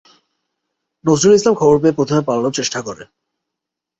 [1.05, 3.07] নজরুল ইসলাম খবর পেয়ে প্রথমে পালানোর চেষ্টা করেন।